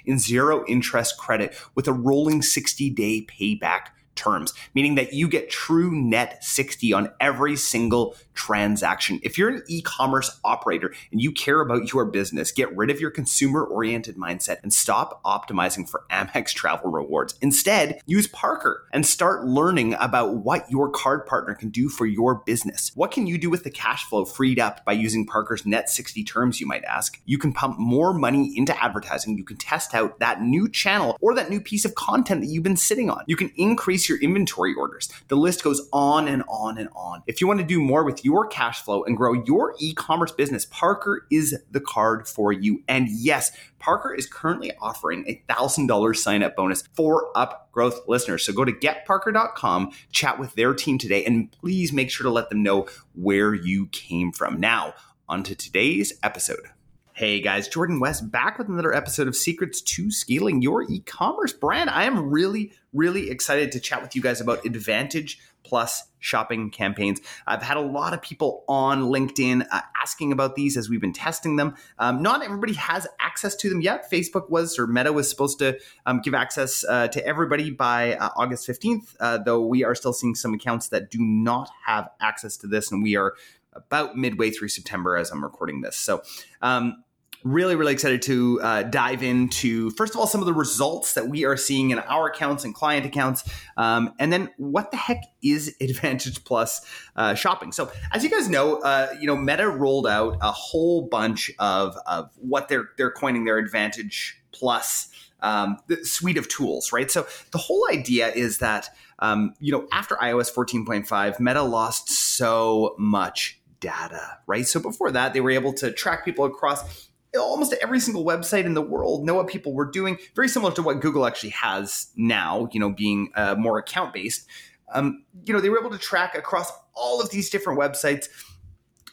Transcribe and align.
in 0.06 0.18
zero 0.18 0.64
interest 0.66 1.18
credit 1.18 1.54
with 1.74 1.86
a 1.86 1.92
rolling 1.92 2.40
60 2.40 2.88
day 2.88 3.26
payback 3.26 3.88
terms, 4.14 4.54
meaning 4.74 4.94
that 4.94 5.12
you 5.12 5.28
get 5.28 5.50
true 5.50 5.90
net 5.90 6.42
60 6.42 6.94
on 6.94 7.10
every 7.20 7.54
single 7.54 8.16
transaction. 8.36 9.18
If 9.22 9.36
you're 9.36 9.48
an 9.48 9.62
e 9.66 9.82
commerce 9.82 10.38
operator 10.44 10.94
and 11.10 11.20
you 11.20 11.32
care 11.32 11.60
about 11.60 11.92
your 11.92 12.04
business, 12.04 12.52
get 12.52 12.74
rid 12.76 12.90
of 12.90 13.00
your 13.00 13.10
consumer 13.10 13.64
oriented 13.64 14.16
mindset 14.16 14.58
and 14.62 14.72
stop 14.72 15.22
optimizing 15.24 15.88
for 15.88 16.04
Amex 16.10 16.52
travel 16.54 16.90
rewards. 16.90 17.34
Instead, 17.40 18.00
use 18.06 18.26
Parker 18.28 18.86
and 18.92 19.04
start 19.04 19.44
learning 19.44 19.94
about 19.94 20.36
what 20.36 20.70
your 20.70 20.90
card 20.90 21.26
partner 21.26 21.54
can 21.54 21.70
do 21.70 21.88
for 21.88 22.06
your 22.06 22.36
business. 22.46 22.92
What 22.94 23.10
can 23.10 23.26
you 23.26 23.38
do 23.38 23.50
with 23.50 23.64
the 23.64 23.70
cash 23.70 24.04
flow 24.04 24.24
freed 24.24 24.58
up 24.58 24.84
by 24.84 24.92
using 24.92 25.26
Parker's 25.26 25.66
net 25.66 25.88
60 25.90 26.22
terms, 26.24 26.60
you 26.60 26.66
might 26.66 26.84
ask? 26.84 27.20
You 27.24 27.38
can 27.38 27.52
pump 27.52 27.78
more 27.78 28.12
money 28.12 28.52
into 28.56 28.76
advertising. 28.82 29.38
You 29.38 29.44
can 29.44 29.56
test 29.56 29.94
out 29.94 30.18
that 30.20 30.42
new 30.42 30.68
channel 30.68 31.16
or 31.20 31.34
that 31.34 31.50
new 31.50 31.60
piece 31.60 31.84
of 31.84 31.94
content 31.94 32.42
that 32.42 32.48
you've 32.48 32.62
been 32.62 32.76
sitting 32.76 33.10
on. 33.10 33.24
You 33.26 33.36
can 33.36 33.50
increase 33.56 34.08
your 34.08 34.20
inventory 34.20 34.74
orders. 34.74 35.08
The 35.28 35.36
list 35.36 35.64
goes 35.64 35.88
on 35.92 36.28
and 36.28 36.42
on 36.48 36.78
and 36.78 36.88
on. 36.94 37.22
If 37.26 37.40
you 37.40 37.46
want 37.46 37.60
to 37.60 37.66
do 37.66 37.80
more 37.80 38.04
with 38.04 38.24
your 38.26 38.48
cash 38.48 38.82
flow 38.82 39.04
and 39.04 39.16
grow 39.16 39.32
your 39.32 39.74
e 39.78 39.94
commerce 39.94 40.32
business, 40.32 40.66
Parker 40.66 41.26
is 41.30 41.56
the 41.70 41.80
card 41.80 42.26
for 42.26 42.50
you. 42.52 42.82
And 42.88 43.08
yes, 43.08 43.52
Parker 43.78 44.12
is 44.12 44.26
currently 44.26 44.72
offering 44.80 45.24
a 45.28 45.40
$1,000 45.48 46.16
sign 46.16 46.42
up 46.42 46.56
bonus 46.56 46.82
for 46.92 47.30
Upgrowth 47.36 48.08
listeners. 48.08 48.44
So 48.44 48.52
go 48.52 48.64
to 48.64 48.72
getparker.com, 48.72 49.92
chat 50.10 50.40
with 50.40 50.56
their 50.56 50.74
team 50.74 50.98
today, 50.98 51.24
and 51.24 51.52
please 51.52 51.92
make 51.92 52.10
sure 52.10 52.24
to 52.24 52.30
let 52.30 52.50
them 52.50 52.64
know 52.64 52.88
where 53.14 53.54
you 53.54 53.86
came 53.92 54.32
from. 54.32 54.58
Now, 54.58 54.94
on 55.28 55.44
to 55.44 55.54
today's 55.54 56.12
episode. 56.24 56.70
Hey 57.12 57.40
guys, 57.40 57.68
Jordan 57.68 57.98
West 57.98 58.30
back 58.30 58.58
with 58.58 58.68
another 58.68 58.92
episode 58.92 59.26
of 59.26 59.36
Secrets 59.36 59.80
to 59.80 60.10
Scaling 60.10 60.60
Your 60.60 60.82
E-commerce 60.82 61.52
Brand. 61.54 61.88
I 61.88 62.04
am 62.04 62.28
really, 62.28 62.72
really 62.92 63.30
excited 63.30 63.72
to 63.72 63.80
chat 63.80 64.02
with 64.02 64.14
you 64.14 64.20
guys 64.20 64.42
about 64.42 64.66
Advantage 64.66 65.38
Plus 65.66 66.04
shopping 66.20 66.70
campaigns. 66.70 67.20
I've 67.46 67.62
had 67.62 67.76
a 67.76 67.80
lot 67.80 68.14
of 68.14 68.22
people 68.22 68.64
on 68.68 69.04
LinkedIn 69.04 69.66
uh, 69.70 69.80
asking 70.00 70.30
about 70.30 70.54
these 70.54 70.76
as 70.76 70.88
we've 70.88 71.00
been 71.00 71.12
testing 71.12 71.56
them. 71.56 71.74
Um, 71.98 72.22
not 72.22 72.44
everybody 72.44 72.74
has 72.74 73.06
access 73.20 73.56
to 73.56 73.68
them 73.68 73.80
yet. 73.80 74.10
Facebook 74.10 74.48
was, 74.48 74.78
or 74.78 74.86
Meta 74.86 75.12
was 75.12 75.28
supposed 75.28 75.58
to 75.58 75.78
um, 76.06 76.20
give 76.20 76.34
access 76.34 76.84
uh, 76.88 77.08
to 77.08 77.24
everybody 77.26 77.70
by 77.70 78.14
uh, 78.14 78.30
August 78.36 78.68
15th, 78.68 79.16
uh, 79.18 79.38
though 79.38 79.60
we 79.60 79.82
are 79.82 79.94
still 79.94 80.12
seeing 80.12 80.34
some 80.36 80.54
accounts 80.54 80.88
that 80.88 81.10
do 81.10 81.18
not 81.20 81.68
have 81.84 82.08
access 82.20 82.56
to 82.58 82.68
this, 82.68 82.92
and 82.92 83.02
we 83.02 83.16
are 83.16 83.34
about 83.72 84.16
midway 84.16 84.50
through 84.50 84.68
September 84.68 85.16
as 85.16 85.30
I'm 85.30 85.42
recording 85.42 85.80
this. 85.80 85.96
So, 85.96 86.22
um, 86.62 87.04
really, 87.46 87.76
really 87.76 87.92
excited 87.92 88.22
to 88.22 88.60
uh, 88.60 88.82
dive 88.82 89.22
into, 89.22 89.90
first 89.90 90.14
of 90.14 90.20
all, 90.20 90.26
some 90.26 90.40
of 90.40 90.46
the 90.46 90.52
results 90.52 91.14
that 91.14 91.28
we 91.28 91.44
are 91.44 91.56
seeing 91.56 91.90
in 91.90 91.98
our 92.00 92.26
accounts 92.26 92.64
and 92.64 92.74
client 92.74 93.06
accounts. 93.06 93.48
Um, 93.76 94.14
and 94.18 94.32
then 94.32 94.50
what 94.56 94.90
the 94.90 94.96
heck 94.96 95.22
is 95.42 95.74
Advantage 95.80 96.44
Plus 96.44 96.84
uh, 97.14 97.34
shopping? 97.34 97.72
So, 97.72 97.90
as 98.12 98.24
you 98.24 98.30
guys 98.30 98.48
know, 98.48 98.80
uh, 98.80 99.14
you 99.20 99.26
know, 99.26 99.36
Meta 99.36 99.68
rolled 99.68 100.06
out 100.06 100.38
a 100.40 100.50
whole 100.50 101.02
bunch 101.02 101.50
of, 101.58 101.96
of 102.06 102.30
what 102.36 102.68
they're, 102.68 102.90
they're 102.96 103.12
coining 103.12 103.44
their 103.44 103.58
Advantage 103.58 104.42
Plus 104.52 105.08
um, 105.40 105.76
suite 106.02 106.38
of 106.38 106.48
tools, 106.48 106.92
right? 106.92 107.10
So, 107.10 107.26
the 107.52 107.58
whole 107.58 107.86
idea 107.92 108.32
is 108.32 108.58
that, 108.58 108.88
um, 109.20 109.54
you 109.60 109.70
know, 109.70 109.86
after 109.92 110.16
iOS 110.16 110.52
14.5, 110.52 111.38
Meta 111.38 111.62
lost 111.62 112.10
so 112.10 112.96
much 112.98 113.60
data, 113.78 114.38
right? 114.46 114.66
So 114.66 114.80
before 114.80 115.10
that, 115.12 115.32
they 115.34 115.40
were 115.40 115.50
able 115.50 115.72
to 115.74 115.92
track 115.92 116.24
people 116.24 116.44
across 116.44 117.08
almost 117.36 117.74
every 117.82 118.00
single 118.00 118.24
website 118.24 118.64
in 118.64 118.74
the 118.74 118.82
world 118.82 119.24
know 119.24 119.34
what 119.34 119.46
people 119.46 119.72
were 119.72 119.90
doing, 119.90 120.18
very 120.34 120.48
similar 120.48 120.72
to 120.72 120.82
what 120.82 121.00
Google 121.00 121.26
actually 121.26 121.50
has 121.50 122.08
now, 122.16 122.68
you 122.72 122.80
know, 122.80 122.90
being 122.90 123.30
uh, 123.34 123.54
more 123.56 123.78
account 123.78 124.12
based. 124.12 124.46
Um, 124.92 125.24
you 125.44 125.52
know, 125.52 125.60
they 125.60 125.68
were 125.68 125.80
able 125.80 125.90
to 125.90 125.98
track 125.98 126.36
across 126.36 126.70
all 126.94 127.20
of 127.20 127.30
these 127.30 127.50
different 127.50 127.78
websites 127.78 128.28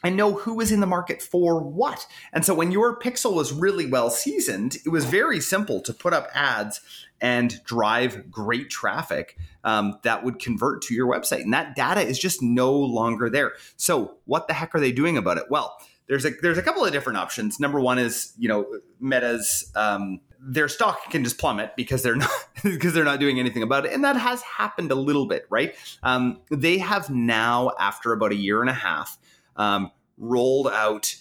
and 0.04 0.16
know 0.16 0.34
who 0.34 0.54
was 0.54 0.70
in 0.70 0.80
the 0.80 0.86
market 0.86 1.22
for 1.22 1.60
what. 1.60 2.06
And 2.32 2.44
so 2.44 2.54
when 2.54 2.70
your 2.70 2.98
pixel 2.98 3.34
was 3.34 3.52
really 3.52 3.86
well 3.86 4.10
seasoned, 4.10 4.76
it 4.84 4.90
was 4.90 5.06
very 5.06 5.40
simple 5.40 5.80
to 5.80 5.94
put 5.94 6.12
up 6.12 6.28
ads 6.34 6.80
and 7.20 7.62
drive 7.64 8.30
great 8.30 8.68
traffic 8.68 9.38
um, 9.64 9.98
that 10.02 10.22
would 10.22 10.38
convert 10.38 10.82
to 10.82 10.94
your 10.94 11.10
website. 11.10 11.40
And 11.40 11.54
that 11.54 11.74
data 11.74 12.02
is 12.02 12.18
just 12.18 12.42
no 12.42 12.72
longer 12.72 13.30
there. 13.30 13.54
So 13.76 14.18
what 14.26 14.46
the 14.46 14.52
heck 14.52 14.74
are 14.74 14.80
they 14.80 14.92
doing 14.92 15.16
about 15.16 15.38
it? 15.38 15.44
Well, 15.48 15.74
there's 16.08 16.24
a 16.24 16.30
there's 16.42 16.58
a 16.58 16.62
couple 16.62 16.84
of 16.84 16.92
different 16.92 17.18
options. 17.18 17.58
Number 17.58 17.80
one 17.80 17.98
is 17.98 18.32
you 18.38 18.48
know 18.48 18.66
Meta's 19.00 19.70
um, 19.74 20.20
their 20.40 20.68
stock 20.68 21.10
can 21.10 21.24
just 21.24 21.38
plummet 21.38 21.74
because 21.76 22.02
they're 22.02 22.16
not 22.16 22.30
because 22.62 22.92
they're 22.92 23.04
not 23.04 23.20
doing 23.20 23.38
anything 23.38 23.62
about 23.62 23.86
it, 23.86 23.92
and 23.92 24.04
that 24.04 24.16
has 24.16 24.42
happened 24.42 24.90
a 24.90 24.96
little 24.96 25.26
bit, 25.26 25.46
right? 25.48 25.74
Um, 26.02 26.40
they 26.50 26.78
have 26.78 27.10
now, 27.10 27.72
after 27.78 28.12
about 28.12 28.32
a 28.32 28.36
year 28.36 28.60
and 28.60 28.70
a 28.70 28.74
half, 28.74 29.18
um, 29.56 29.90
rolled 30.18 30.68
out 30.68 31.16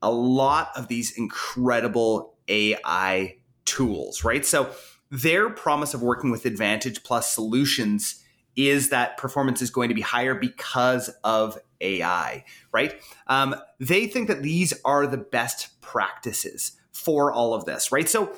a 0.00 0.10
lot 0.10 0.70
of 0.76 0.88
these 0.88 1.16
incredible 1.16 2.34
AI 2.48 3.36
tools, 3.64 4.24
right? 4.24 4.44
So 4.44 4.70
their 5.10 5.50
promise 5.50 5.94
of 5.94 6.02
working 6.02 6.30
with 6.30 6.46
Advantage 6.46 7.02
Plus 7.04 7.32
solutions 7.32 8.22
is 8.56 8.90
that 8.90 9.16
performance 9.16 9.62
is 9.62 9.70
going 9.70 9.88
to 9.88 9.94
be 9.94 10.00
higher 10.00 10.34
because 10.34 11.08
of 11.24 11.58
AI, 11.82 12.44
right? 12.72 12.94
Um, 13.26 13.54
they 13.78 14.06
think 14.06 14.28
that 14.28 14.42
these 14.42 14.72
are 14.84 15.06
the 15.06 15.18
best 15.18 15.80
practices 15.80 16.72
for 16.92 17.32
all 17.32 17.54
of 17.54 17.64
this, 17.64 17.92
right? 17.92 18.08
So, 18.08 18.32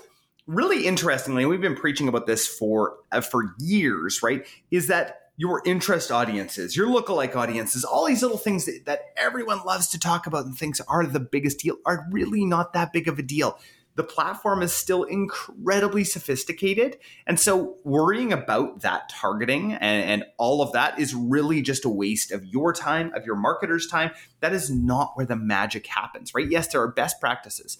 really 0.46 0.86
interestingly, 0.86 1.46
we've 1.46 1.60
been 1.60 1.76
preaching 1.76 2.08
about 2.08 2.26
this 2.26 2.46
for 2.46 2.96
uh, 3.12 3.20
for 3.20 3.54
years, 3.58 4.22
right? 4.22 4.46
Is 4.70 4.88
that 4.88 5.20
your 5.36 5.62
interest 5.64 6.12
audiences, 6.12 6.76
your 6.76 6.86
lookalike 6.86 7.34
audiences, 7.34 7.84
all 7.84 8.06
these 8.06 8.22
little 8.22 8.38
things 8.38 8.66
that, 8.66 8.82
that 8.86 9.00
everyone 9.16 9.60
loves 9.64 9.88
to 9.88 9.98
talk 9.98 10.26
about 10.26 10.46
and 10.46 10.56
thinks 10.56 10.80
are 10.82 11.06
the 11.06 11.20
biggest 11.20 11.58
deal 11.58 11.76
are 11.84 12.06
really 12.10 12.44
not 12.44 12.72
that 12.72 12.92
big 12.92 13.08
of 13.08 13.18
a 13.18 13.22
deal. 13.22 13.58
The 13.96 14.04
platform 14.04 14.62
is 14.62 14.72
still 14.72 15.04
incredibly 15.04 16.04
sophisticated. 16.04 16.98
And 17.26 17.38
so 17.38 17.76
worrying 17.84 18.32
about 18.32 18.80
that 18.80 19.08
targeting 19.08 19.72
and, 19.72 20.10
and, 20.10 20.24
all 20.36 20.62
of 20.62 20.72
that 20.72 20.98
is 20.98 21.14
really 21.14 21.62
just 21.62 21.84
a 21.84 21.88
waste 21.88 22.32
of 22.32 22.44
your 22.44 22.72
time, 22.72 23.12
of 23.14 23.24
your 23.24 23.36
marketer's 23.36 23.86
time. 23.86 24.10
That 24.40 24.52
is 24.52 24.68
not 24.68 25.12
where 25.14 25.26
the 25.26 25.36
magic 25.36 25.86
happens, 25.86 26.34
right? 26.34 26.50
Yes, 26.50 26.68
there 26.68 26.82
are 26.82 26.90
best 26.90 27.20
practices. 27.20 27.78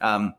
Um, 0.00 0.34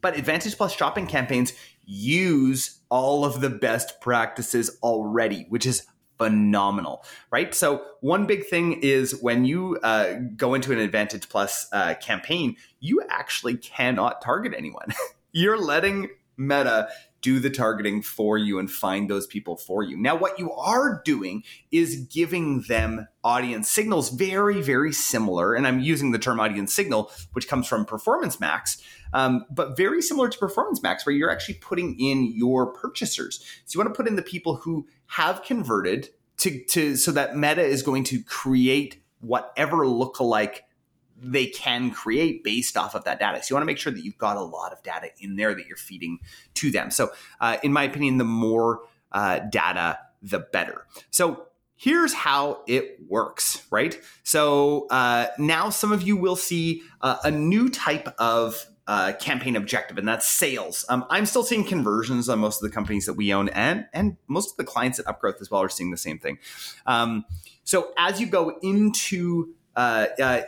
but 0.00 0.16
Advantage 0.16 0.56
Plus 0.56 0.74
shopping 0.74 1.06
campaigns 1.06 1.52
use 1.84 2.80
all 2.88 3.24
of 3.24 3.40
the 3.40 3.50
best 3.50 4.00
practices 4.00 4.78
already, 4.82 5.46
which 5.48 5.66
is 5.66 5.86
phenomenal, 6.18 7.04
right? 7.30 7.54
So 7.54 7.82
one 8.00 8.26
big 8.26 8.46
thing 8.46 8.80
is 8.82 9.18
when 9.22 9.44
you 9.44 9.78
uh, 9.82 10.14
go 10.36 10.54
into 10.54 10.72
an 10.72 10.78
Advantage 10.78 11.28
Plus 11.28 11.68
uh, 11.72 11.94
campaign, 11.94 12.56
you 12.80 13.02
actually 13.08 13.56
cannot 13.56 14.20
target 14.20 14.52
anyone. 14.56 14.92
You're 15.32 15.58
letting 15.58 16.08
Meta 16.36 16.88
do 17.20 17.40
the 17.40 17.50
targeting 17.50 18.02
for 18.02 18.38
you 18.38 18.58
and 18.58 18.70
find 18.70 19.10
those 19.10 19.26
people 19.26 19.56
for 19.56 19.82
you. 19.82 19.96
Now, 19.96 20.16
what 20.16 20.38
you 20.38 20.52
are 20.52 21.02
doing 21.04 21.42
is 21.70 22.06
giving 22.12 22.62
them 22.62 23.08
audience 23.24 23.70
signals 23.70 24.10
very, 24.10 24.62
very 24.62 24.92
similar. 24.92 25.54
And 25.54 25.66
I'm 25.66 25.80
using 25.80 26.12
the 26.12 26.18
term 26.18 26.38
audience 26.40 26.72
signal, 26.72 27.10
which 27.32 27.48
comes 27.48 27.66
from 27.66 27.84
Performance 27.84 28.38
Max, 28.38 28.80
um, 29.12 29.44
but 29.50 29.76
very 29.76 30.00
similar 30.00 30.28
to 30.28 30.38
Performance 30.38 30.82
Max, 30.82 31.04
where 31.04 31.14
you're 31.14 31.30
actually 31.30 31.54
putting 31.54 31.98
in 31.98 32.32
your 32.36 32.72
purchasers. 32.72 33.44
So 33.64 33.76
you 33.78 33.84
want 33.84 33.94
to 33.94 33.96
put 33.96 34.08
in 34.08 34.16
the 34.16 34.22
people 34.22 34.56
who 34.56 34.86
have 35.06 35.42
converted 35.42 36.10
to, 36.38 36.64
to 36.66 36.96
so 36.96 37.10
that 37.12 37.36
Meta 37.36 37.62
is 37.62 37.82
going 37.82 38.04
to 38.04 38.22
create 38.22 39.02
whatever 39.20 39.78
lookalike 39.78 40.60
they 41.20 41.46
can 41.46 41.90
create 41.90 42.44
based 42.44 42.76
off 42.76 42.94
of 42.94 43.04
that 43.04 43.18
data. 43.18 43.42
So 43.42 43.52
you 43.52 43.56
want 43.56 43.62
to 43.62 43.66
make 43.66 43.78
sure 43.78 43.92
that 43.92 44.04
you've 44.04 44.18
got 44.18 44.36
a 44.36 44.42
lot 44.42 44.72
of 44.72 44.82
data 44.82 45.08
in 45.18 45.36
there 45.36 45.54
that 45.54 45.66
you're 45.66 45.76
feeding 45.76 46.20
to 46.54 46.70
them. 46.70 46.90
So, 46.90 47.10
uh, 47.40 47.58
in 47.62 47.72
my 47.72 47.84
opinion, 47.84 48.18
the 48.18 48.24
more 48.24 48.80
uh, 49.12 49.40
data, 49.40 49.98
the 50.22 50.38
better. 50.38 50.86
So 51.10 51.46
here's 51.76 52.12
how 52.12 52.62
it 52.66 52.98
works, 53.08 53.64
right? 53.70 53.98
So 54.22 54.86
uh, 54.88 55.28
now 55.38 55.70
some 55.70 55.92
of 55.92 56.02
you 56.02 56.16
will 56.16 56.36
see 56.36 56.82
uh, 57.00 57.18
a 57.24 57.30
new 57.30 57.68
type 57.68 58.08
of 58.18 58.66
uh, 58.88 59.12
campaign 59.20 59.54
objective, 59.54 59.98
and 59.98 60.08
that's 60.08 60.26
sales. 60.26 60.86
Um, 60.88 61.04
I'm 61.10 61.26
still 61.26 61.42
seeing 61.42 61.62
conversions 61.62 62.28
on 62.30 62.38
most 62.38 62.62
of 62.62 62.68
the 62.68 62.74
companies 62.74 63.04
that 63.04 63.12
we 63.12 63.34
own, 63.34 63.50
and 63.50 63.86
and 63.92 64.16
most 64.28 64.52
of 64.52 64.56
the 64.56 64.64
clients 64.64 64.98
at 64.98 65.04
Upgrowth 65.04 65.42
as 65.42 65.50
well 65.50 65.60
are 65.60 65.68
seeing 65.68 65.90
the 65.90 65.98
same 65.98 66.18
thing. 66.18 66.38
Um, 66.86 67.26
so 67.64 67.92
as 67.98 68.18
you 68.18 68.26
go 68.26 68.58
into 68.62 69.54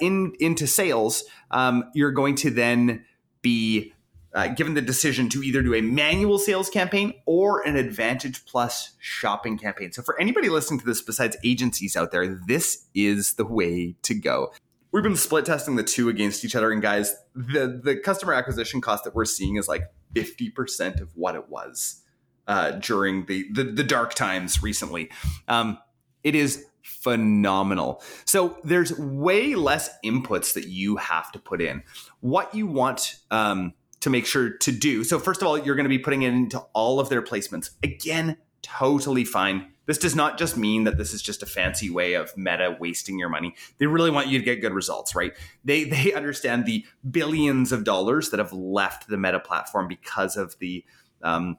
in 0.00 0.34
into 0.40 0.66
sales, 0.66 1.24
um, 1.50 1.84
you're 1.94 2.12
going 2.12 2.34
to 2.36 2.50
then 2.50 3.04
be 3.42 3.92
uh, 4.32 4.48
given 4.48 4.74
the 4.74 4.82
decision 4.82 5.28
to 5.28 5.42
either 5.42 5.62
do 5.62 5.74
a 5.74 5.80
manual 5.80 6.38
sales 6.38 6.70
campaign 6.70 7.14
or 7.26 7.66
an 7.66 7.76
Advantage 7.76 8.44
Plus 8.44 8.92
shopping 8.98 9.58
campaign. 9.58 9.92
So, 9.92 10.02
for 10.02 10.20
anybody 10.20 10.48
listening 10.48 10.80
to 10.80 10.86
this 10.86 11.02
besides 11.02 11.36
agencies 11.44 11.96
out 11.96 12.12
there, 12.12 12.26
this 12.46 12.86
is 12.94 13.34
the 13.34 13.44
way 13.44 13.96
to 14.02 14.14
go. 14.14 14.52
We've 14.92 15.02
been 15.02 15.16
split 15.16 15.46
testing 15.46 15.76
the 15.76 15.84
two 15.84 16.08
against 16.08 16.44
each 16.44 16.54
other, 16.56 16.72
and 16.72 16.82
guys, 16.82 17.16
the 17.34 17.80
the 17.82 17.96
customer 17.96 18.32
acquisition 18.32 18.80
cost 18.80 19.04
that 19.04 19.14
we're 19.14 19.24
seeing 19.24 19.56
is 19.56 19.68
like 19.68 19.84
fifty 20.14 20.50
percent 20.50 21.00
of 21.00 21.10
what 21.16 21.34
it 21.34 21.48
was 21.48 22.02
uh, 22.46 22.72
during 22.72 23.26
the, 23.26 23.46
the, 23.52 23.64
the 23.64 23.84
dark 23.84 24.14
times 24.14 24.62
recently. 24.62 25.08
Um, 25.46 25.78
it 26.24 26.34
is 26.34 26.66
phenomenal. 26.82 28.02
So 28.24 28.58
there's 28.64 28.96
way 28.98 29.54
less 29.54 29.90
inputs 30.04 30.54
that 30.54 30.68
you 30.68 30.96
have 30.96 31.30
to 31.32 31.38
put 31.38 31.60
in. 31.60 31.82
What 32.20 32.54
you 32.54 32.66
want 32.66 33.16
um, 33.30 33.74
to 34.00 34.10
make 34.10 34.26
sure 34.26 34.50
to 34.50 34.72
do. 34.72 35.04
So 35.04 35.18
first 35.18 35.42
of 35.42 35.48
all, 35.48 35.58
you're 35.58 35.76
going 35.76 35.84
to 35.84 35.90
be 35.90 35.98
putting 35.98 36.22
it 36.22 36.32
into 36.32 36.58
all 36.72 37.00
of 37.00 37.08
their 37.08 37.22
placements. 37.22 37.70
Again, 37.82 38.36
totally 38.62 39.24
fine. 39.24 39.72
This 39.86 39.98
does 39.98 40.14
not 40.14 40.38
just 40.38 40.56
mean 40.56 40.84
that 40.84 40.98
this 40.98 41.12
is 41.12 41.20
just 41.20 41.42
a 41.42 41.46
fancy 41.46 41.90
way 41.90 42.14
of 42.14 42.36
meta 42.36 42.76
wasting 42.78 43.18
your 43.18 43.28
money. 43.28 43.54
They 43.78 43.86
really 43.86 44.10
want 44.10 44.28
you 44.28 44.38
to 44.38 44.44
get 44.44 44.60
good 44.60 44.72
results, 44.72 45.14
right? 45.14 45.32
They 45.64 45.84
they 45.90 46.12
understand 46.12 46.64
the 46.64 46.84
billions 47.10 47.72
of 47.72 47.84
dollars 47.84 48.30
that 48.30 48.38
have 48.38 48.52
left 48.52 49.08
the 49.08 49.16
meta 49.16 49.40
platform 49.40 49.88
because 49.88 50.36
of 50.36 50.56
the 50.60 50.84
um, 51.22 51.58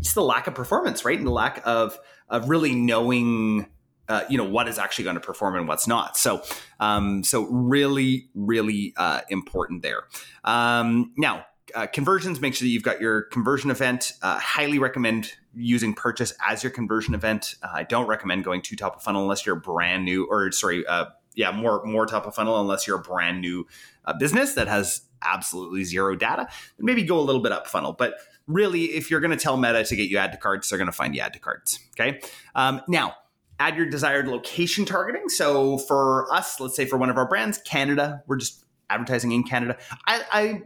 just 0.00 0.14
the 0.14 0.22
lack 0.22 0.46
of 0.46 0.54
performance, 0.54 1.04
right? 1.04 1.16
And 1.16 1.26
the 1.26 1.32
lack 1.32 1.62
of 1.64 1.98
of 2.28 2.48
really 2.48 2.74
knowing 2.74 3.66
uh, 4.08 4.24
you 4.28 4.36
know 4.36 4.44
what 4.44 4.68
is 4.68 4.78
actually 4.78 5.04
going 5.04 5.14
to 5.14 5.20
perform 5.20 5.56
and 5.56 5.68
what's 5.68 5.86
not. 5.86 6.16
So, 6.16 6.42
um, 6.80 7.24
so 7.24 7.44
really, 7.44 8.28
really 8.34 8.92
uh, 8.96 9.20
important 9.28 9.82
there. 9.82 10.04
Um, 10.44 11.12
now, 11.16 11.46
uh, 11.74 11.86
conversions. 11.86 12.40
Make 12.40 12.54
sure 12.54 12.66
that 12.66 12.70
you've 12.70 12.82
got 12.82 13.00
your 13.00 13.22
conversion 13.22 13.70
event. 13.70 14.12
Uh, 14.22 14.38
highly 14.38 14.78
recommend 14.78 15.32
using 15.54 15.94
purchase 15.94 16.34
as 16.46 16.62
your 16.62 16.70
conversion 16.70 17.14
event. 17.14 17.54
Uh, 17.62 17.68
I 17.72 17.82
don't 17.84 18.06
recommend 18.06 18.44
going 18.44 18.62
to 18.62 18.76
top 18.76 18.96
of 18.96 19.02
funnel 19.02 19.22
unless 19.22 19.46
you're 19.46 19.56
brand 19.56 20.04
new, 20.04 20.26
or 20.26 20.50
sorry, 20.52 20.86
uh, 20.86 21.06
yeah, 21.34 21.50
more 21.50 21.84
more 21.84 22.06
top 22.06 22.26
of 22.26 22.34
funnel 22.34 22.60
unless 22.60 22.86
you're 22.86 22.98
a 22.98 23.02
brand 23.02 23.40
new 23.40 23.66
business 24.18 24.54
that 24.54 24.68
has 24.68 25.02
absolutely 25.22 25.84
zero 25.84 26.14
data. 26.16 26.48
Then 26.76 26.86
maybe 26.86 27.04
go 27.04 27.18
a 27.18 27.22
little 27.22 27.40
bit 27.40 27.52
up 27.52 27.66
funnel, 27.66 27.92
but 27.92 28.14
really, 28.46 28.84
if 28.84 29.10
you're 29.10 29.20
going 29.20 29.30
to 29.30 29.36
tell 29.36 29.56
Meta 29.56 29.84
to 29.84 29.96
get 29.96 30.08
you 30.08 30.18
add 30.18 30.32
to 30.32 30.38
cards, 30.38 30.68
they're 30.68 30.78
going 30.78 30.86
to 30.86 30.92
find 30.92 31.14
you 31.14 31.20
add 31.20 31.32
to 31.32 31.38
cards. 31.38 31.78
Okay. 31.98 32.20
Um, 32.54 32.82
now, 32.88 33.14
add 33.62 33.76
your 33.76 33.86
desired 33.86 34.26
location 34.26 34.84
targeting. 34.84 35.28
So 35.28 35.78
for 35.78 36.32
us, 36.34 36.58
let's 36.58 36.74
say 36.74 36.84
for 36.84 36.96
one 36.96 37.10
of 37.10 37.16
our 37.16 37.28
brands, 37.28 37.58
Canada, 37.58 38.22
we're 38.26 38.36
just 38.36 38.64
advertising 38.90 39.30
in 39.30 39.44
Canada. 39.44 39.78
I, 40.04 40.22
I 40.32 40.62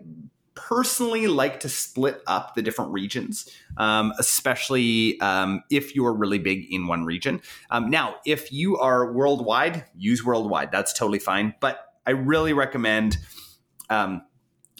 personally 0.54 1.26
like 1.26 1.60
to 1.60 1.68
split 1.68 2.22
up 2.26 2.54
the 2.54 2.62
different 2.62 2.90
regions, 2.92 3.50
um, 3.76 4.14
especially 4.18 5.20
um, 5.20 5.62
if 5.70 5.94
you 5.94 6.06
are 6.06 6.14
really 6.14 6.38
big 6.38 6.72
in 6.72 6.86
one 6.86 7.04
region. 7.04 7.42
Um, 7.70 7.90
now, 7.90 8.16
if 8.24 8.50
you 8.50 8.78
are 8.78 9.12
worldwide, 9.12 9.84
use 9.94 10.24
worldwide. 10.24 10.72
That's 10.72 10.94
totally 10.94 11.18
fine. 11.18 11.54
But 11.60 11.78
I 12.06 12.12
really 12.12 12.54
recommend 12.54 13.18
um, 13.90 14.22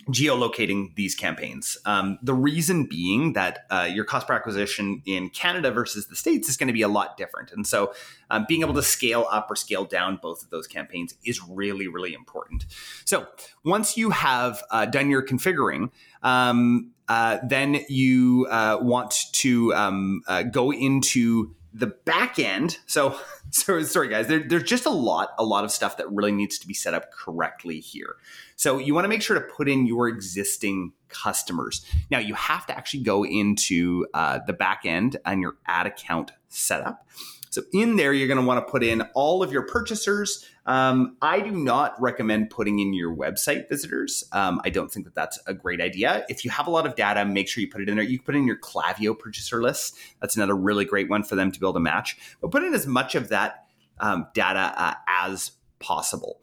geolocating 0.09 0.95
these 0.95 1.15
campaigns. 1.15 1.77
Um, 1.85 2.19
the 2.23 2.35
reason 2.35 2.87
being 2.87 3.33
that 3.33 3.67
uh, 3.71 3.89
your 3.91 4.05
cost 4.05 4.29
per 4.29 4.35
acquisition 4.35 5.03
in 5.05 5.31
Canada 5.31 5.73
versus 5.73 6.07
the 6.07 6.15
States 6.15 6.49
is 6.49 6.57
going 6.57 6.69
to 6.69 6.73
be 6.73 6.83
a 6.83 6.89
lot 6.89 7.17
different. 7.17 7.51
And 7.51 7.67
so 7.67 7.93
um, 8.31 8.47
being 8.49 8.61
able 8.61 8.75
to 8.75 8.83
scale 8.83 9.27
up 9.31 9.51
or 9.51 9.57
scale 9.57 9.85
down 9.85 10.19
both 10.23 10.45
of 10.45 10.51
those 10.51 10.69
campaigns 10.69 11.15
is 11.25 11.41
really, 11.43 11.89
really 11.89 12.15
important. 12.15 12.67
So 13.05 13.27
once 13.65 13.97
you 13.97 14.11
have 14.11 14.63
uh, 14.71 14.87
done 14.87 15.11
your 15.11 15.27
configuring, 15.27 15.91
um, 16.23 16.93
uh, 17.09 17.39
then 17.45 17.81
you 17.89 18.47
uh, 18.51 18.79
want 18.81 19.15
to 19.33 19.75
um, 19.75 20.23
uh, 20.29 20.45
go 20.45 20.73
into 20.73 21.55
the 21.73 21.87
back 21.87 22.39
end. 22.39 22.79
So, 22.87 23.19
so 23.51 23.83
sorry 23.83 24.09
guys, 24.09 24.29
there, 24.29 24.41
there's 24.41 24.65
just 24.65 24.87
a 24.87 24.91
lot, 24.91 25.31
a 25.39 25.45
lot 25.45 25.65
of 25.65 25.71
stuff 25.71 25.97
that 25.99 26.11
really 26.11 26.33
needs 26.33 26.59
to 26.59 26.67
be 26.67 26.75
set 26.75 26.95
up 26.95 27.13
correctly 27.13 27.81
here. 27.81 28.17
So 28.57 28.79
you 28.79 28.95
want 28.95 29.05
to 29.05 29.09
make 29.09 29.23
sure 29.23 29.39
to 29.39 29.47
put 29.47 29.69
in 29.69 29.87
your 29.87 30.09
existing 30.09 30.93
customers. 31.09 31.85
Now 32.11 32.19
you 32.19 32.35
have 32.35 32.67
to 32.67 32.77
actually 32.77 33.03
go 33.03 33.25
into 33.25 34.07
uh, 34.15 34.41
the 34.47 34.53
back 34.53 34.83
end 34.85 35.19
and 35.25 35.41
your 35.41 35.57
ad 35.67 35.87
account 35.87 36.33
setup. 36.49 37.07
So 37.51 37.63
in 37.73 37.97
there, 37.97 38.13
you're 38.13 38.29
going 38.29 38.41
to 38.41 38.45
want 38.45 38.67
to 38.67 38.71
put 38.71 38.83
in 38.83 39.01
all 39.15 39.43
of 39.43 39.51
your 39.51 39.63
purchasers. 39.63 40.45
Um, 40.67 41.17
I 41.23 41.41
do 41.41 41.53
not 41.53 41.99
recommend 41.99 42.51
putting 42.51 42.81
in 42.81 42.93
your 42.93 43.17
website 43.17 43.69
visitors. 43.71 44.25
Um, 44.33 44.61
I 44.65 44.69
don't 44.69 44.93
think 44.93 45.07
that 45.07 45.15
that's 45.15 45.39
a 45.47 45.55
great 45.55 45.81
idea. 45.81 46.27
If 46.29 46.45
you 46.45 46.51
have 46.51 46.67
a 46.67 46.71
lot 46.71 46.87
of 46.87 46.97
data, 46.97 47.25
make 47.25 47.49
sure 47.49 47.63
you 47.63 47.71
put 47.71 47.81
it 47.81 47.89
in 47.89 47.97
there. 47.97 48.05
You 48.05 48.19
can 48.19 48.27
put 48.27 48.37
in 48.37 48.47
your 48.47 48.59
Klaviyo 48.59 49.19
purchaser 49.19 49.63
list. 49.63 49.97
That's 50.21 50.37
another 50.37 50.55
really 50.55 50.85
great 50.85 51.09
one 51.09 51.23
for 51.23 51.35
them 51.35 51.51
to 51.51 51.59
be 51.59 51.65
able 51.65 51.75
to 51.75 51.81
match. 51.81 52.19
But 52.43 52.51
put 52.51 52.63
in 52.63 52.75
as 52.75 52.87
much 52.87 53.15
of 53.15 53.31
that 53.31 53.65
um, 54.01 54.27
data 54.35 54.75
uh, 54.77 54.95
as 55.09 55.53
possible. 55.79 56.41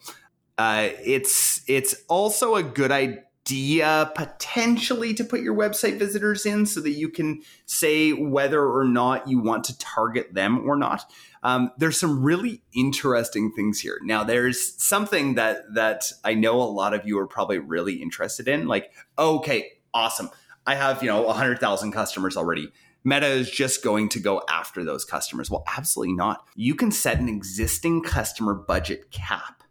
Uh, 0.57 0.89
it's 1.03 1.61
it's 1.67 1.95
also 2.07 2.55
a 2.55 2.63
good 2.63 2.91
idea 2.91 4.11
potentially 4.15 5.13
to 5.13 5.23
put 5.23 5.41
your 5.41 5.55
website 5.55 5.97
visitors 5.97 6.45
in 6.45 6.65
so 6.65 6.79
that 6.79 6.91
you 6.91 7.09
can 7.09 7.41
say 7.65 8.13
whether 8.13 8.65
or 8.65 8.85
not 8.85 9.27
you 9.27 9.39
want 9.39 9.63
to 9.65 9.77
target 9.79 10.33
them 10.33 10.67
or 10.69 10.75
not. 10.75 11.09
Um, 11.41 11.71
there's 11.77 11.99
some 11.99 12.23
really 12.23 12.61
interesting 12.73 13.51
things 13.51 13.81
here. 13.81 13.99
Now, 14.03 14.23
there's 14.23 14.81
something 14.81 15.35
that 15.35 15.73
that 15.73 16.11
I 16.23 16.35
know 16.35 16.61
a 16.61 16.63
lot 16.63 16.93
of 16.93 17.05
you 17.05 17.19
are 17.19 17.27
probably 17.27 17.59
really 17.59 17.95
interested 17.95 18.47
in. 18.47 18.67
Like, 18.67 18.91
okay, 19.17 19.73
awesome. 19.93 20.29
I 20.65 20.75
have 20.75 21.03
you 21.03 21.09
know 21.09 21.23
100,000 21.23 21.91
customers 21.91 22.37
already. 22.37 22.71
Meta 23.03 23.27
is 23.27 23.51
just 23.51 23.83
going 23.83 24.07
to 24.09 24.19
go 24.19 24.41
after 24.49 24.85
those 24.85 25.03
customers. 25.03 25.51
Well, 25.51 25.65
absolutely 25.75 26.13
not. 26.15 26.45
You 26.55 26.73
can 26.73 26.91
set 26.91 27.19
an 27.19 27.27
existing 27.27 28.03
customer 28.03 28.53
budget 28.53 29.11
cap 29.11 29.62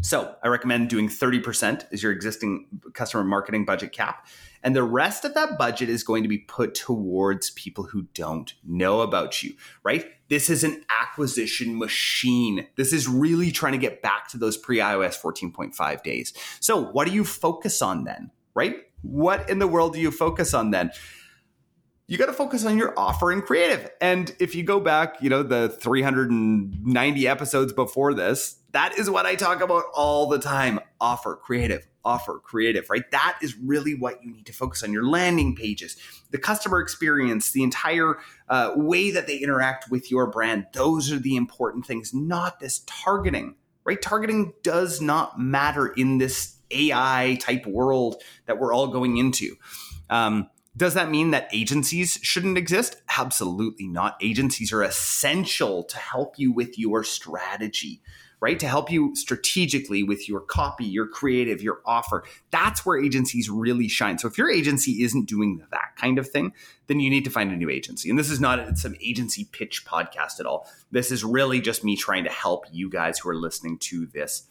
so 0.00 0.34
I 0.42 0.48
recommend 0.48 0.88
doing 0.88 1.08
30% 1.08 1.92
as 1.92 2.02
your 2.02 2.12
existing 2.12 2.66
customer 2.94 3.24
marketing 3.24 3.64
budget 3.64 3.92
cap. 3.92 4.26
And 4.62 4.74
the 4.74 4.82
rest 4.82 5.24
of 5.24 5.34
that 5.34 5.58
budget 5.58 5.88
is 5.88 6.02
going 6.02 6.22
to 6.22 6.28
be 6.28 6.38
put 6.38 6.74
towards 6.74 7.50
people 7.50 7.84
who 7.84 8.02
don't 8.14 8.54
know 8.64 9.00
about 9.00 9.42
you, 9.42 9.54
right? 9.82 10.06
This 10.28 10.50
is 10.50 10.64
an 10.64 10.84
acquisition 11.00 11.78
machine. 11.78 12.66
This 12.76 12.92
is 12.92 13.08
really 13.08 13.50
trying 13.50 13.72
to 13.72 13.78
get 13.78 14.02
back 14.02 14.28
to 14.28 14.38
those 14.38 14.56
pre 14.56 14.78
iOS 14.78 15.20
14.5 15.20 16.02
days. 16.02 16.32
So 16.60 16.82
what 16.82 17.06
do 17.06 17.14
you 17.14 17.24
focus 17.24 17.82
on 17.82 18.04
then? 18.04 18.30
Right? 18.54 18.76
what 19.02 19.48
in 19.48 19.58
the 19.58 19.66
world 19.66 19.94
do 19.94 20.00
you 20.00 20.10
focus 20.10 20.54
on 20.54 20.70
then? 20.70 20.90
You 22.08 22.16
got 22.16 22.26
to 22.26 22.32
focus 22.32 22.64
on 22.64 22.78
your 22.78 22.98
offer 22.98 23.30
and 23.30 23.44
creative. 23.44 23.90
And 24.00 24.34
if 24.40 24.54
you 24.54 24.62
go 24.62 24.80
back, 24.80 25.20
you 25.20 25.28
know, 25.28 25.42
the 25.42 25.68
390 25.68 27.28
episodes 27.28 27.74
before 27.74 28.14
this, 28.14 28.56
that 28.72 28.98
is 28.98 29.10
what 29.10 29.26
I 29.26 29.34
talk 29.34 29.60
about 29.60 29.84
all 29.94 30.26
the 30.26 30.38
time 30.38 30.80
offer, 30.98 31.36
creative, 31.36 31.86
offer, 32.06 32.38
creative, 32.38 32.88
right? 32.88 33.08
That 33.10 33.38
is 33.42 33.56
really 33.58 33.94
what 33.94 34.24
you 34.24 34.32
need 34.32 34.46
to 34.46 34.54
focus 34.54 34.82
on 34.82 34.90
your 34.90 35.06
landing 35.06 35.54
pages, 35.54 35.98
the 36.30 36.38
customer 36.38 36.80
experience, 36.80 37.50
the 37.50 37.62
entire 37.62 38.16
uh, 38.48 38.72
way 38.74 39.10
that 39.10 39.26
they 39.26 39.36
interact 39.36 39.90
with 39.90 40.10
your 40.10 40.26
brand. 40.30 40.66
Those 40.72 41.12
are 41.12 41.18
the 41.18 41.36
important 41.36 41.84
things, 41.84 42.14
not 42.14 42.58
this 42.58 42.84
targeting, 42.86 43.54
right? 43.84 44.00
Targeting 44.00 44.54
does 44.62 45.02
not 45.02 45.38
matter 45.38 45.88
in 45.88 46.16
this 46.16 46.56
AI 46.70 47.36
type 47.38 47.66
world 47.66 48.22
that 48.46 48.58
we're 48.58 48.72
all 48.72 48.88
going 48.88 49.18
into. 49.18 49.56
Um, 50.08 50.48
does 50.78 50.94
that 50.94 51.10
mean 51.10 51.32
that 51.32 51.50
agencies 51.52 52.20
shouldn't 52.22 52.56
exist? 52.56 53.02
Absolutely 53.18 53.88
not. 53.88 54.16
Agencies 54.22 54.72
are 54.72 54.82
essential 54.82 55.82
to 55.82 55.98
help 55.98 56.38
you 56.38 56.52
with 56.52 56.78
your 56.78 57.02
strategy, 57.02 58.00
right? 58.40 58.60
To 58.60 58.68
help 58.68 58.88
you 58.88 59.16
strategically 59.16 60.04
with 60.04 60.28
your 60.28 60.38
copy, 60.38 60.84
your 60.84 61.08
creative, 61.08 61.60
your 61.60 61.80
offer. 61.84 62.22
That's 62.52 62.86
where 62.86 63.02
agencies 63.02 63.50
really 63.50 63.88
shine. 63.88 64.18
So 64.18 64.28
if 64.28 64.38
your 64.38 64.48
agency 64.48 65.02
isn't 65.02 65.28
doing 65.28 65.64
that 65.72 65.96
kind 65.96 66.16
of 66.16 66.30
thing, 66.30 66.52
then 66.86 67.00
you 67.00 67.10
need 67.10 67.24
to 67.24 67.30
find 67.30 67.50
a 67.50 67.56
new 67.56 67.68
agency. 67.68 68.08
And 68.08 68.16
this 68.16 68.30
is 68.30 68.40
not 68.40 68.78
some 68.78 68.94
agency 69.02 69.48
pitch 69.50 69.84
podcast 69.84 70.38
at 70.38 70.46
all. 70.46 70.70
This 70.92 71.10
is 71.10 71.24
really 71.24 71.60
just 71.60 71.82
me 71.82 71.96
trying 71.96 72.22
to 72.22 72.30
help 72.30 72.66
you 72.70 72.88
guys 72.88 73.18
who 73.18 73.30
are 73.30 73.36
listening 73.36 73.78
to 73.78 74.06
this 74.06 74.44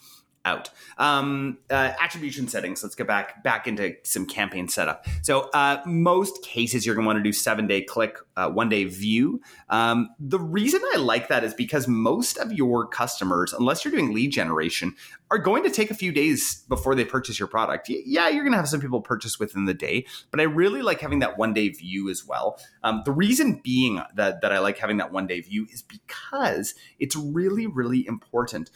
out. 0.47 0.69
Um, 0.97 1.57
uh, 1.69 1.91
attribution 1.99 2.47
settings. 2.47 2.81
Let's 2.81 2.95
get 2.95 3.05
back 3.05 3.43
back 3.43 3.67
into 3.67 3.95
some 4.03 4.25
campaign 4.25 4.67
setup. 4.69 5.05
So 5.21 5.49
uh, 5.53 5.81
most 5.85 6.41
cases 6.43 6.85
you're 6.85 6.95
going 6.95 7.03
to 7.03 7.07
want 7.07 7.19
to 7.19 7.23
do 7.23 7.33
seven 7.33 7.67
day 7.67 7.81
click, 7.81 8.17
uh, 8.37 8.49
one 8.49 8.69
day 8.69 8.85
view. 8.85 9.41
Um, 9.69 10.09
the 10.19 10.39
reason 10.39 10.81
I 10.93 10.97
like 10.97 11.27
that 11.27 11.43
is 11.43 11.53
because 11.53 11.87
most 11.87 12.37
of 12.37 12.51
your 12.53 12.87
customers, 12.87 13.53
unless 13.53 13.83
you're 13.83 13.91
doing 13.91 14.13
lead 14.13 14.31
generation, 14.31 14.95
are 15.29 15.37
going 15.37 15.63
to 15.63 15.69
take 15.69 15.91
a 15.91 15.93
few 15.93 16.11
days 16.11 16.63
before 16.69 16.95
they 16.95 17.03
purchase 17.03 17.37
your 17.37 17.49
product. 17.49 17.89
Yeah, 17.89 18.29
you're 18.29 18.43
going 18.43 18.53
to 18.53 18.57
have 18.57 18.69
some 18.69 18.79
people 18.79 19.01
purchase 19.01 19.37
within 19.37 19.65
the 19.65 19.73
day, 19.73 20.05
but 20.31 20.39
I 20.39 20.43
really 20.43 20.81
like 20.81 21.01
having 21.01 21.19
that 21.19 21.37
one 21.37 21.53
day 21.53 21.67
view 21.69 22.09
as 22.09 22.25
well. 22.25 22.59
Um, 22.83 23.01
the 23.03 23.11
reason 23.11 23.59
being 23.63 24.01
that 24.15 24.41
that 24.41 24.53
I 24.53 24.59
like 24.59 24.77
having 24.77 24.97
that 24.97 25.11
one 25.11 25.27
day 25.27 25.41
view 25.41 25.67
is 25.71 25.83
because 25.83 26.73
it's 26.99 27.15
really 27.15 27.67
really 27.67 28.07
important 28.07 28.71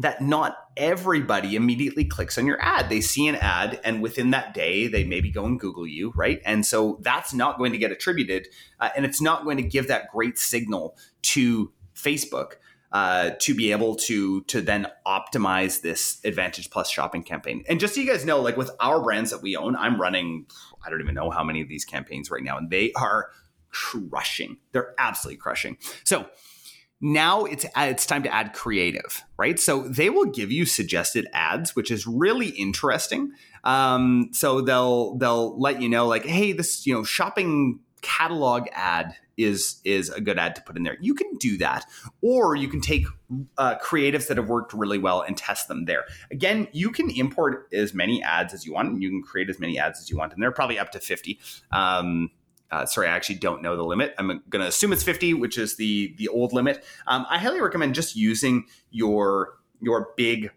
that 0.00 0.20
not 0.22 0.56
everybody 0.76 1.54
immediately 1.54 2.04
clicks 2.04 2.38
on 2.38 2.46
your 2.46 2.60
ad. 2.60 2.88
They 2.88 3.00
see 3.00 3.28
an 3.28 3.36
ad, 3.36 3.80
and 3.84 4.02
within 4.02 4.30
that 4.30 4.54
day, 4.54 4.86
they 4.86 5.04
maybe 5.04 5.30
go 5.30 5.44
and 5.44 5.60
Google 5.60 5.86
you, 5.86 6.12
right? 6.16 6.40
And 6.44 6.64
so 6.64 6.98
that's 7.02 7.34
not 7.34 7.58
going 7.58 7.72
to 7.72 7.78
get 7.78 7.92
attributed, 7.92 8.48
uh, 8.80 8.88
and 8.96 9.04
it's 9.04 9.20
not 9.20 9.44
going 9.44 9.58
to 9.58 9.62
give 9.62 9.88
that 9.88 10.10
great 10.10 10.38
signal 10.38 10.96
to 11.22 11.72
Facebook. 11.94 12.54
Uh, 12.92 13.30
to 13.38 13.54
be 13.54 13.70
able 13.70 13.94
to 13.94 14.42
to 14.48 14.60
then 14.60 14.84
optimize 15.06 15.80
this 15.80 16.18
Advantage 16.24 16.70
Plus 16.70 16.90
shopping 16.90 17.22
campaign. 17.22 17.62
And 17.68 17.78
just 17.78 17.94
so 17.94 18.00
you 18.00 18.06
guys 18.08 18.24
know, 18.24 18.40
like 18.40 18.56
with 18.56 18.72
our 18.80 19.00
brands 19.00 19.30
that 19.30 19.40
we 19.42 19.54
own, 19.54 19.76
I'm 19.76 20.00
running 20.00 20.46
I 20.84 20.90
don't 20.90 21.00
even 21.00 21.14
know 21.14 21.30
how 21.30 21.44
many 21.44 21.60
of 21.60 21.68
these 21.68 21.84
campaigns 21.84 22.32
right 22.32 22.42
now, 22.42 22.58
and 22.58 22.68
they 22.68 22.90
are 22.94 23.28
crushing. 23.70 24.56
They're 24.72 24.92
absolutely 24.98 25.38
crushing. 25.38 25.78
So 26.02 26.26
now 27.00 27.44
it's 27.44 27.64
it's 27.76 28.06
time 28.06 28.22
to 28.22 28.34
add 28.34 28.52
creative 28.52 29.22
right? 29.36 29.58
So 29.58 29.88
they 29.88 30.10
will 30.10 30.26
give 30.26 30.52
you 30.52 30.66
suggested 30.66 31.26
ads 31.32 31.74
which 31.74 31.90
is 31.90 32.06
really 32.06 32.48
interesting. 32.48 33.32
Um, 33.64 34.30
so 34.32 34.60
they'll 34.60 35.16
they'll 35.16 35.58
let 35.58 35.80
you 35.80 35.88
know 35.88 36.06
like 36.06 36.24
hey 36.24 36.52
this 36.52 36.86
you 36.86 36.94
know 36.94 37.04
shopping 37.04 37.80
catalog 38.02 38.66
ad 38.72 39.14
is 39.36 39.80
is 39.84 40.10
a 40.10 40.20
good 40.20 40.38
ad 40.38 40.54
to 40.56 40.62
put 40.62 40.76
in 40.76 40.82
there. 40.82 40.98
You 41.00 41.14
can 41.14 41.34
do 41.36 41.56
that. 41.58 41.86
Or 42.20 42.54
you 42.54 42.68
can 42.68 42.80
take 42.80 43.06
uh, 43.56 43.76
creatives 43.82 44.28
that 44.28 44.36
have 44.36 44.48
worked 44.48 44.74
really 44.74 44.98
well 44.98 45.22
and 45.22 45.36
test 45.36 45.68
them 45.68 45.86
there. 45.86 46.04
Again 46.30 46.68
you 46.72 46.90
can 46.90 47.10
import 47.10 47.68
as 47.72 47.94
many 47.94 48.22
ads 48.22 48.52
as 48.52 48.66
you 48.66 48.74
want. 48.74 48.88
And 48.90 49.02
you 49.02 49.08
can 49.08 49.22
create 49.22 49.48
as 49.48 49.58
many 49.58 49.78
ads 49.78 50.00
as 50.00 50.10
you 50.10 50.18
want 50.18 50.32
and 50.34 50.42
they're 50.42 50.52
probably 50.52 50.78
up 50.78 50.90
to 50.92 51.00
50 51.00 51.40
um, 51.72 52.30
uh, 52.70 52.86
sorry, 52.86 53.08
I 53.08 53.12
actually 53.12 53.36
don't 53.36 53.62
know 53.62 53.76
the 53.76 53.82
limit. 53.82 54.14
I'm 54.18 54.28
going 54.48 54.62
to 54.62 54.68
assume 54.68 54.92
it's 54.92 55.02
50, 55.02 55.34
which 55.34 55.58
is 55.58 55.76
the 55.76 56.14
the 56.18 56.28
old 56.28 56.52
limit. 56.52 56.84
Um, 57.06 57.26
I 57.28 57.38
highly 57.38 57.60
recommend 57.60 57.94
just 57.94 58.16
using 58.16 58.66
your 58.90 59.58
your 59.80 60.10
big 60.16 60.50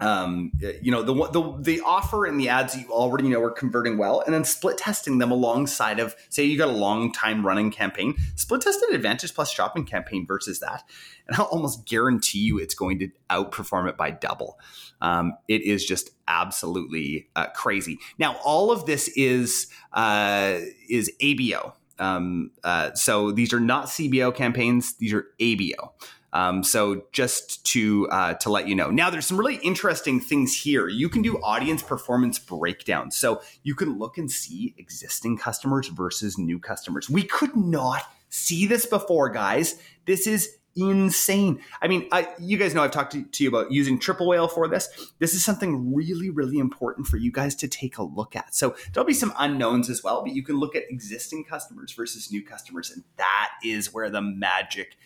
um, 0.00 0.52
you 0.80 0.90
know 0.90 1.02
the, 1.02 1.14
the 1.30 1.56
the 1.60 1.80
offer 1.82 2.24
and 2.24 2.40
the 2.40 2.48
ads 2.48 2.76
you 2.76 2.90
already 2.90 3.28
know 3.28 3.42
are 3.42 3.50
converting 3.50 3.98
well, 3.98 4.20
and 4.20 4.34
then 4.34 4.44
split 4.44 4.78
testing 4.78 5.18
them 5.18 5.30
alongside 5.30 6.00
of 6.00 6.16
say 6.30 6.44
you 6.44 6.56
got 6.56 6.68
a 6.68 6.72
long 6.72 7.12
time 7.12 7.46
running 7.46 7.70
campaign, 7.70 8.14
split 8.34 8.62
test 8.62 8.82
an 8.88 8.94
Advantage 8.94 9.34
Plus 9.34 9.52
shopping 9.52 9.84
campaign 9.84 10.26
versus 10.26 10.60
that, 10.60 10.84
and 11.26 11.36
I'll 11.36 11.46
almost 11.46 11.86
guarantee 11.86 12.40
you 12.40 12.58
it's 12.58 12.74
going 12.74 12.98
to 13.00 13.08
outperform 13.28 13.88
it 13.88 13.96
by 13.96 14.10
double. 14.10 14.58
Um, 15.02 15.34
it 15.48 15.62
is 15.62 15.84
just 15.84 16.10
absolutely 16.26 17.28
uh, 17.36 17.48
crazy. 17.48 17.98
Now 18.18 18.36
all 18.44 18.70
of 18.70 18.86
this 18.86 19.08
is 19.16 19.66
uh, 19.92 20.58
is 20.88 21.12
ABO. 21.20 21.74
Um, 21.98 22.52
uh, 22.64 22.94
so 22.94 23.30
these 23.30 23.52
are 23.52 23.60
not 23.60 23.86
CBO 23.86 24.34
campaigns; 24.34 24.94
these 24.94 25.12
are 25.12 25.26
ABO. 25.38 25.90
Um, 26.32 26.62
so 26.62 27.02
just 27.12 27.64
to 27.66 28.08
uh, 28.10 28.34
to 28.34 28.50
let 28.50 28.68
you 28.68 28.74
know, 28.74 28.90
now 28.90 29.10
there's 29.10 29.26
some 29.26 29.38
really 29.38 29.56
interesting 29.56 30.20
things 30.20 30.56
here. 30.56 30.88
You 30.88 31.08
can 31.08 31.22
do 31.22 31.38
audience 31.38 31.82
performance 31.82 32.38
breakdowns, 32.38 33.16
so 33.16 33.42
you 33.62 33.74
can 33.74 33.98
look 33.98 34.18
and 34.18 34.30
see 34.30 34.74
existing 34.78 35.38
customers 35.38 35.88
versus 35.88 36.38
new 36.38 36.58
customers. 36.58 37.10
We 37.10 37.24
could 37.24 37.56
not 37.56 38.04
see 38.28 38.66
this 38.66 38.86
before, 38.86 39.28
guys. 39.28 39.80
This 40.06 40.26
is 40.26 40.56
insane. 40.76 41.60
I 41.82 41.88
mean, 41.88 42.08
I, 42.12 42.28
you 42.38 42.56
guys 42.56 42.74
know 42.74 42.82
I've 42.82 42.90
talked 42.90 43.12
to, 43.12 43.24
to, 43.24 43.44
you 43.44 43.48
about 43.48 43.72
using 43.72 43.98
Triple 43.98 44.28
Whale 44.28 44.48
for 44.48 44.68
this. 44.68 45.10
This 45.18 45.34
is 45.34 45.44
something 45.44 45.92
really, 45.94 46.30
really 46.30 46.58
important 46.58 47.06
for 47.06 47.16
you 47.16 47.32
guys 47.32 47.54
to 47.56 47.68
take 47.68 47.98
a 47.98 48.02
look 48.02 48.36
at. 48.36 48.54
So 48.54 48.76
there'll 48.92 49.06
be 49.06 49.14
some 49.14 49.32
unknowns 49.38 49.90
as 49.90 50.02
well, 50.02 50.22
but 50.22 50.32
you 50.32 50.42
can 50.42 50.56
look 50.56 50.76
at 50.76 50.84
existing 50.88 51.44
customers 51.44 51.92
versus 51.92 52.30
new 52.30 52.44
customers, 52.44 52.90
and 52.90 53.02
that 53.16 53.50
is 53.64 53.92
where 53.92 54.10
the 54.10 54.22
magic 54.22 54.96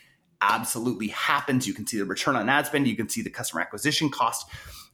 absolutely 0.50 1.08
happens. 1.08 1.66
You 1.66 1.74
can 1.74 1.86
see 1.86 1.98
the 1.98 2.04
return 2.04 2.36
on 2.36 2.48
ad 2.48 2.66
spend, 2.66 2.86
you 2.86 2.96
can 2.96 3.08
see 3.08 3.22
the 3.22 3.30
customer 3.30 3.60
acquisition 3.60 4.10
cost. 4.10 4.46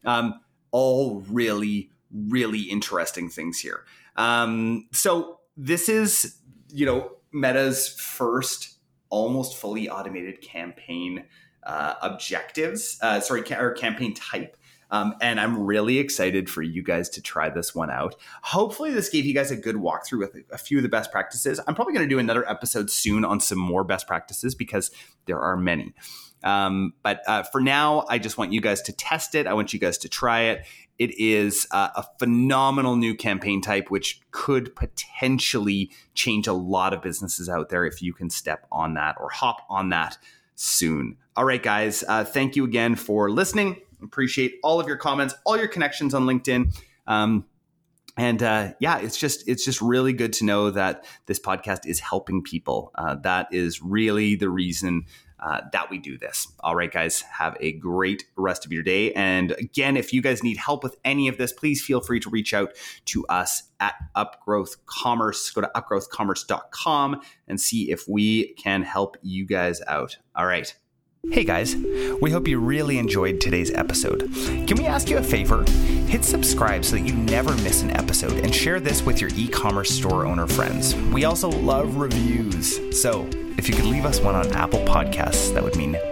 Um, 0.04 0.40
all 0.70 1.22
really, 1.28 1.90
really 2.12 2.62
interesting 2.62 3.28
things 3.28 3.58
here. 3.58 3.84
Um, 4.16 4.88
so 4.92 5.40
this 5.56 5.88
is, 5.88 6.36
you 6.68 6.86
know, 6.86 7.12
Meta's 7.32 7.88
first 7.88 8.76
almost 9.08 9.56
fully 9.56 9.88
automated 9.88 10.40
campaign 10.40 11.24
uh, 11.64 11.94
objectives, 12.02 12.98
uh, 13.02 13.20
sorry, 13.20 13.42
ca- 13.42 13.60
or 13.60 13.72
campaign 13.72 14.14
type. 14.14 14.56
Um, 14.90 15.14
and 15.20 15.40
I'm 15.40 15.64
really 15.64 15.98
excited 15.98 16.50
for 16.50 16.62
you 16.62 16.82
guys 16.82 17.08
to 17.10 17.22
try 17.22 17.48
this 17.48 17.74
one 17.74 17.90
out. 17.90 18.16
Hopefully, 18.42 18.92
this 18.92 19.08
gave 19.08 19.24
you 19.24 19.34
guys 19.34 19.50
a 19.50 19.56
good 19.56 19.76
walkthrough 19.76 20.18
with 20.18 20.36
a 20.50 20.58
few 20.58 20.78
of 20.78 20.82
the 20.82 20.88
best 20.88 21.12
practices. 21.12 21.60
I'm 21.66 21.74
probably 21.74 21.94
going 21.94 22.08
to 22.08 22.14
do 22.14 22.18
another 22.18 22.48
episode 22.48 22.90
soon 22.90 23.24
on 23.24 23.40
some 23.40 23.58
more 23.58 23.84
best 23.84 24.06
practices 24.06 24.54
because 24.54 24.90
there 25.26 25.40
are 25.40 25.56
many. 25.56 25.94
Um, 26.42 26.94
but 27.02 27.20
uh, 27.26 27.42
for 27.42 27.60
now, 27.60 28.04
I 28.08 28.18
just 28.18 28.38
want 28.38 28.52
you 28.52 28.60
guys 28.60 28.80
to 28.82 28.92
test 28.92 29.34
it. 29.34 29.46
I 29.46 29.52
want 29.52 29.72
you 29.72 29.78
guys 29.78 29.98
to 29.98 30.08
try 30.08 30.42
it. 30.42 30.66
It 30.98 31.18
is 31.18 31.66
uh, 31.70 31.88
a 31.96 32.04
phenomenal 32.18 32.96
new 32.96 33.14
campaign 33.14 33.60
type, 33.60 33.90
which 33.90 34.20
could 34.30 34.74
potentially 34.76 35.90
change 36.14 36.46
a 36.46 36.52
lot 36.52 36.92
of 36.92 37.02
businesses 37.02 37.48
out 37.48 37.68
there 37.68 37.86
if 37.86 38.02
you 38.02 38.12
can 38.12 38.30
step 38.30 38.66
on 38.70 38.94
that 38.94 39.16
or 39.18 39.30
hop 39.30 39.64
on 39.68 39.90
that 39.90 40.18
soon. 40.56 41.16
All 41.36 41.44
right, 41.44 41.62
guys, 41.62 42.04
uh, 42.06 42.24
thank 42.24 42.56
you 42.56 42.64
again 42.64 42.96
for 42.96 43.30
listening. 43.30 43.80
Appreciate 44.02 44.54
all 44.62 44.80
of 44.80 44.86
your 44.86 44.96
comments, 44.96 45.34
all 45.44 45.56
your 45.56 45.68
connections 45.68 46.14
on 46.14 46.24
LinkedIn. 46.24 46.76
Um, 47.06 47.44
and 48.16 48.42
uh, 48.42 48.72
yeah, 48.80 48.98
it's 48.98 49.16
just 49.16 49.48
it's 49.48 49.64
just 49.64 49.80
really 49.80 50.12
good 50.12 50.32
to 50.34 50.44
know 50.44 50.70
that 50.70 51.04
this 51.26 51.38
podcast 51.38 51.86
is 51.86 52.00
helping 52.00 52.42
people. 52.42 52.90
Uh, 52.94 53.14
that 53.22 53.48
is 53.52 53.82
really 53.82 54.34
the 54.34 54.50
reason 54.50 55.06
uh, 55.40 55.62
that 55.72 55.90
we 55.90 55.98
do 55.98 56.18
this. 56.18 56.48
All 56.60 56.76
right, 56.76 56.92
guys, 56.92 57.22
have 57.22 57.56
a 57.60 57.72
great 57.72 58.24
rest 58.36 58.66
of 58.66 58.72
your 58.72 58.82
day. 58.82 59.12
And 59.12 59.52
again, 59.52 59.96
if 59.96 60.12
you 60.12 60.20
guys 60.20 60.42
need 60.42 60.58
help 60.58 60.82
with 60.82 60.96
any 61.04 61.28
of 61.28 61.38
this, 61.38 61.52
please 61.52 61.82
feel 61.82 62.00
free 62.00 62.20
to 62.20 62.28
reach 62.28 62.52
out 62.52 62.74
to 63.06 63.24
us 63.26 63.62
at 63.80 63.94
Upgrowth 64.14 64.76
Commerce. 64.84 65.50
Go 65.50 65.62
to 65.62 65.70
upgrowthcommerce.com 65.74 67.22
and 67.48 67.60
see 67.60 67.90
if 67.90 68.06
we 68.06 68.52
can 68.54 68.82
help 68.82 69.16
you 69.22 69.46
guys 69.46 69.80
out. 69.86 70.18
All 70.36 70.46
right. 70.46 70.74
Hey 71.28 71.44
guys, 71.44 71.76
we 72.22 72.30
hope 72.30 72.48
you 72.48 72.58
really 72.58 72.98
enjoyed 72.98 73.42
today's 73.42 73.70
episode. 73.72 74.32
Can 74.66 74.76
we 74.78 74.86
ask 74.86 75.10
you 75.10 75.18
a 75.18 75.22
favor? 75.22 75.62
Hit 76.08 76.24
subscribe 76.24 76.82
so 76.82 76.96
that 76.96 77.02
you 77.02 77.12
never 77.12 77.50
miss 77.58 77.82
an 77.82 77.90
episode 77.90 78.32
and 78.42 78.52
share 78.52 78.80
this 78.80 79.02
with 79.02 79.20
your 79.20 79.30
e 79.36 79.46
commerce 79.46 79.90
store 79.90 80.24
owner 80.24 80.46
friends. 80.46 80.96
We 81.12 81.26
also 81.26 81.50
love 81.50 81.98
reviews, 81.98 82.80
so 82.98 83.28
if 83.58 83.68
you 83.68 83.74
could 83.74 83.84
leave 83.84 84.06
us 84.06 84.18
one 84.18 84.34
on 84.34 84.50
Apple 84.52 84.80
Podcasts, 84.80 85.52
that 85.52 85.62
would 85.62 85.76
mean 85.76 85.94